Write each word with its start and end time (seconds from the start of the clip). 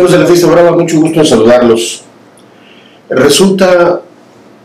Amigos 0.00 0.16
de 0.16 0.24
la 0.24 0.26
Fiesta 0.26 0.46
Brava, 0.46 0.72
mucho 0.72 0.98
gusto 0.98 1.22
saludarlos. 1.22 2.04
Resulta 3.10 4.00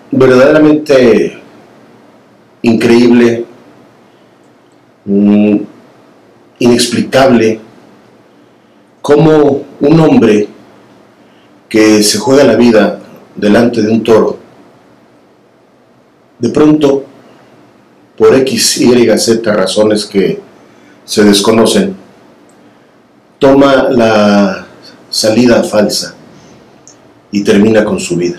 verdaderamente 0.10 1.38
increíble, 2.62 3.44
mm, 5.04 5.58
inexplicable, 6.60 7.60
cómo 9.02 9.64
un 9.82 10.00
hombre 10.00 10.48
que 11.68 12.02
se 12.02 12.18
juega 12.18 12.46
la 12.46 12.56
vida 12.56 13.02
delante 13.36 13.82
de 13.82 13.92
un 13.92 14.04
toro, 14.04 14.38
de 16.40 16.48
pronto, 16.48 17.04
por 18.18 18.34
X, 18.36 18.78
Y, 18.78 19.20
Z 19.20 19.54
razones 19.54 20.06
que 20.06 20.40
se 21.04 21.26
desconocen, 21.26 21.94
toma 23.38 23.90
la 23.90 24.65
salida 25.16 25.64
falsa 25.64 26.14
y 27.32 27.42
termina 27.42 27.86
con 27.86 28.02
su 28.02 28.18
vida. 28.18 28.36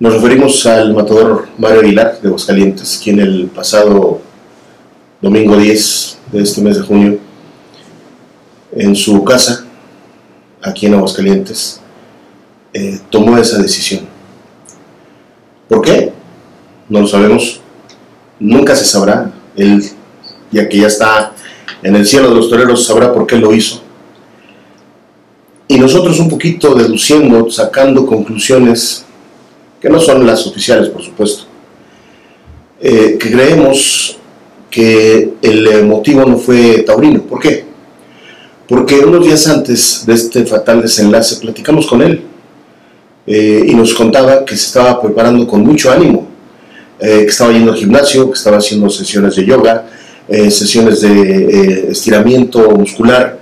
Nos 0.00 0.14
referimos 0.14 0.64
al 0.64 0.94
matador 0.94 1.48
Mario 1.58 1.80
Aguilar 1.80 2.18
de 2.22 2.28
Aguascalientes, 2.28 2.98
quien 3.04 3.20
el 3.20 3.48
pasado 3.48 4.22
domingo 5.20 5.58
10 5.58 6.18
de 6.32 6.42
este 6.42 6.62
mes 6.62 6.78
de 6.78 6.82
junio, 6.82 7.18
en 8.74 8.96
su 8.96 9.22
casa, 9.22 9.66
aquí 10.62 10.86
en 10.86 10.94
Aguascalientes, 10.94 11.82
eh, 12.72 12.98
tomó 13.10 13.36
esa 13.36 13.58
decisión. 13.58 14.06
¿Por 15.68 15.82
qué? 15.82 16.10
No 16.88 17.02
lo 17.02 17.06
sabemos. 17.06 17.60
Nunca 18.40 18.74
se 18.74 18.86
sabrá. 18.86 19.30
Él, 19.56 19.84
ya 20.50 20.66
que 20.66 20.78
ya 20.78 20.86
está 20.86 21.34
en 21.82 21.96
el 21.96 22.06
cielo 22.06 22.30
de 22.30 22.36
los 22.36 22.48
toreros, 22.48 22.86
sabrá 22.86 23.12
por 23.12 23.26
qué 23.26 23.36
lo 23.36 23.52
hizo 23.52 23.84
y 25.68 25.78
nosotros 25.78 26.18
un 26.20 26.28
poquito 26.28 26.74
deduciendo, 26.74 27.50
sacando 27.50 28.06
conclusiones 28.06 29.04
que 29.80 29.88
no 29.88 30.00
son 30.00 30.26
las 30.26 30.46
oficiales, 30.46 30.88
por 30.88 31.02
supuesto, 31.02 31.44
eh, 32.80 33.16
que 33.18 33.30
creemos 33.30 34.16
que 34.70 35.32
el 35.42 35.84
motivo 35.86 36.24
no 36.24 36.36
fue 36.36 36.82
taurino. 36.86 37.22
¿Por 37.22 37.40
qué? 37.40 37.64
Porque 38.68 38.96
unos 39.00 39.24
días 39.24 39.46
antes 39.48 40.04
de 40.06 40.14
este 40.14 40.44
fatal 40.44 40.82
desenlace 40.82 41.36
platicamos 41.36 41.86
con 41.86 42.02
él 42.02 42.22
eh, 43.26 43.64
y 43.66 43.74
nos 43.74 43.94
contaba 43.94 44.44
que 44.44 44.56
se 44.56 44.66
estaba 44.66 45.00
preparando 45.00 45.46
con 45.46 45.62
mucho 45.62 45.90
ánimo, 45.90 46.28
eh, 47.00 47.20
que 47.20 47.26
estaba 47.26 47.52
yendo 47.52 47.72
al 47.72 47.78
gimnasio, 47.78 48.30
que 48.30 48.36
estaba 48.36 48.58
haciendo 48.58 48.88
sesiones 48.88 49.36
de 49.36 49.44
yoga, 49.44 49.86
sesiones 50.28 51.02
de 51.02 51.92
estiramiento 51.92 52.68
muscular, 52.70 53.38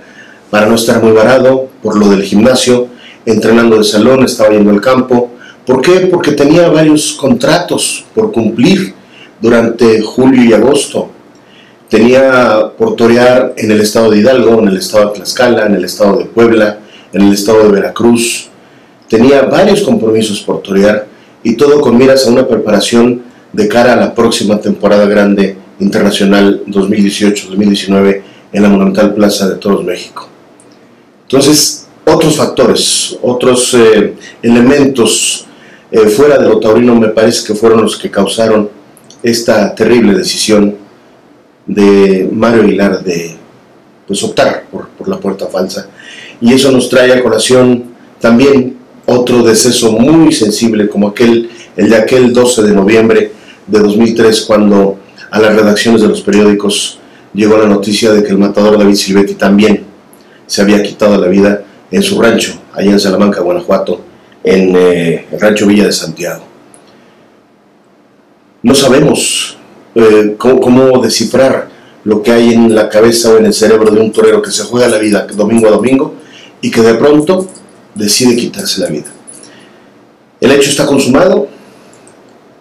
para 0.55 0.67
no 0.67 0.75
estar 0.75 1.03
muy 1.03 1.11
varado 1.11 1.67
por 1.83 1.97
lo 1.97 2.07
del 2.07 2.23
gimnasio, 2.23 2.87
entrenando 3.25 3.77
de 3.77 3.83
salón, 3.83 4.23
estaba 4.23 4.51
yendo 4.51 4.71
al 4.71 4.79
campo. 4.79 5.31
¿Por 5.65 5.81
qué? 5.81 6.07
Porque 6.09 6.31
tenía 6.31 6.69
varios 6.69 7.11
contratos 7.11 8.05
por 8.15 8.31
cumplir 8.31 8.93
durante 9.41 10.01
julio 10.01 10.45
y 10.45 10.53
agosto. 10.53 11.09
Tenía 11.89 12.71
por 12.77 12.95
torear 12.95 13.53
en 13.57 13.69
el 13.69 13.81
estado 13.81 14.11
de 14.11 14.19
Hidalgo, 14.19 14.61
en 14.61 14.69
el 14.69 14.77
estado 14.77 15.09
de 15.09 15.15
Tlaxcala, 15.15 15.65
en 15.65 15.75
el 15.75 15.83
estado 15.83 16.19
de 16.19 16.23
Puebla, 16.23 16.79
en 17.11 17.21
el 17.23 17.33
estado 17.33 17.63
de 17.63 17.71
Veracruz. 17.71 18.47
Tenía 19.09 19.41
varios 19.41 19.81
compromisos 19.81 20.39
por 20.39 20.61
torear 20.61 21.05
y 21.43 21.57
todo 21.57 21.81
con 21.81 21.97
miras 21.97 22.27
a 22.27 22.31
una 22.31 22.47
preparación 22.47 23.23
de 23.51 23.67
cara 23.67 23.91
a 23.91 23.97
la 23.97 24.15
próxima 24.15 24.61
temporada 24.61 25.05
grande 25.05 25.57
internacional 25.81 26.63
2018-2019 26.67 28.21
en 28.53 28.63
la 28.63 28.69
Monumental 28.69 29.13
Plaza 29.13 29.49
de 29.49 29.55
Toros 29.55 29.83
México. 29.83 30.29
Entonces, 31.27 31.87
otros 32.05 32.37
factores, 32.37 33.17
otros 33.21 33.73
eh, 33.73 34.13
elementos 34.41 35.45
eh, 35.91 36.07
fuera 36.07 36.37
de 36.37 36.47
lo 36.47 36.59
taurino 36.59 36.95
me 36.95 37.09
parece 37.09 37.45
que 37.45 37.55
fueron 37.55 37.81
los 37.81 37.97
que 37.97 38.11
causaron 38.11 38.69
esta 39.23 39.73
terrible 39.73 40.13
decisión 40.13 40.75
de 41.65 42.29
Mario 42.31 42.61
Aguilar 42.61 43.03
de 43.03 43.35
pues, 44.05 44.23
optar 44.23 44.65
por, 44.71 44.89
por 44.89 45.07
la 45.07 45.19
puerta 45.19 45.47
falsa. 45.47 45.87
Y 46.39 46.53
eso 46.53 46.71
nos 46.71 46.89
trae 46.89 47.11
a 47.11 47.23
colación 47.23 47.85
también 48.19 48.77
otro 49.05 49.41
deceso 49.43 49.91
muy 49.93 50.31
sensible 50.31 50.87
como 50.87 51.07
aquel, 51.07 51.49
el 51.75 51.89
de 51.89 51.95
aquel 51.95 52.33
12 52.33 52.63
de 52.63 52.73
noviembre 52.73 53.31
de 53.67 53.79
2003 53.79 54.41
cuando 54.41 54.99
a 55.31 55.39
las 55.39 55.55
redacciones 55.55 56.01
de 56.01 56.07
los 56.07 56.21
periódicos 56.21 56.99
llegó 57.33 57.57
la 57.57 57.67
noticia 57.67 58.11
de 58.11 58.23
que 58.23 58.29
el 58.29 58.37
matador 58.37 58.77
David 58.77 58.95
Silvetti 58.95 59.35
también 59.35 59.84
se 60.47 60.61
había 60.61 60.81
quitado 60.83 61.17
la 61.19 61.27
vida 61.27 61.63
en 61.91 62.03
su 62.03 62.21
rancho, 62.21 62.53
allá 62.73 62.91
en 62.91 62.99
Salamanca, 62.99 63.41
Guanajuato, 63.41 64.01
en 64.43 64.75
eh, 64.75 65.25
el 65.31 65.39
rancho 65.39 65.65
Villa 65.65 65.85
de 65.85 65.91
Santiago. 65.91 66.43
No 68.61 68.73
sabemos 68.73 69.57
eh, 69.95 70.35
cómo, 70.37 70.99
descifrar 71.01 71.69
lo 72.03 72.21
que 72.21 72.31
hay 72.31 72.53
en 72.53 72.75
la 72.75 72.89
cabeza 72.89 73.31
o 73.31 73.37
en 73.37 73.45
el 73.45 73.53
cerebro 73.53 73.91
de 73.91 73.99
un 73.99 74.11
torero 74.11 74.41
que 74.41 74.51
se 74.51 74.63
juega 74.63 74.87
la 74.87 74.97
vida 74.97 75.25
domingo 75.33 75.67
a 75.67 75.71
domingo 75.71 76.15
y 76.61 76.69
que 76.69 76.81
de 76.81 76.95
pronto 76.95 77.47
decide 77.93 78.35
quitarse 78.35 78.81
la 78.81 78.87
vida. 78.87 79.07
El 80.39 80.51
hecho 80.51 80.69
está 80.69 80.85
consumado, 80.85 81.47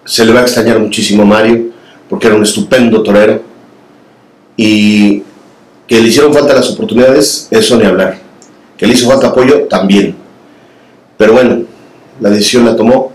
se 0.05 0.25
le 0.25 0.33
va 0.33 0.41
a 0.41 0.43
extrañar 0.45 0.79
muchísimo 0.79 1.23
a 1.23 1.27
Mario, 1.27 1.71
porque 2.09 2.27
era 2.27 2.37
un 2.37 2.43
estupendo 2.43 3.03
torero, 3.03 3.43
y 4.57 5.23
que 5.87 6.01
le 6.01 6.09
hicieron 6.09 6.33
falta 6.33 6.55
las 6.55 6.71
oportunidades, 6.71 7.49
eso 7.51 7.77
ni 7.77 7.85
hablar. 7.85 8.19
Que 8.77 8.87
le 8.87 8.95
hizo 8.95 9.09
falta 9.09 9.29
apoyo, 9.29 9.65
también. 9.69 10.17
Pero 11.17 11.35
bueno, 11.35 11.65
la 12.21 12.31
decisión 12.31 12.65
la 12.65 12.77
tomó, 12.77 13.13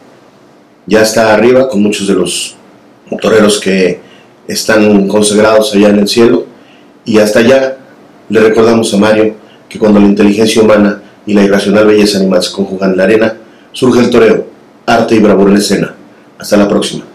ya 0.85 1.01
está 1.01 1.33
arriba 1.33 1.67
con 1.67 1.81
muchos 1.81 2.07
de 2.07 2.13
los 2.13 2.55
toreros 3.21 3.59
que 3.59 3.99
están 4.47 5.07
consagrados 5.07 5.73
allá 5.73 5.89
en 5.89 5.99
el 5.99 6.07
cielo. 6.07 6.45
Y 7.05 7.19
hasta 7.19 7.39
allá 7.39 7.77
le 8.29 8.39
recordamos 8.39 8.93
a 8.93 8.97
Mario 8.97 9.35
que 9.67 9.79
cuando 9.79 9.99
la 9.99 10.05
inteligencia 10.05 10.61
humana 10.61 11.01
y 11.25 11.33
la 11.33 11.43
irracional 11.43 11.87
belleza 11.87 12.19
animal 12.19 12.43
se 12.43 12.51
conjugan 12.51 12.91
en 12.91 12.97
la 12.97 13.03
arena, 13.03 13.37
surge 13.71 13.99
el 13.99 14.09
toreo, 14.09 14.47
arte 14.85 15.15
y 15.15 15.19
bravura 15.19 15.51
en 15.51 15.57
escena. 15.57 15.95
Hasta 16.37 16.57
la 16.57 16.67
próxima. 16.67 17.08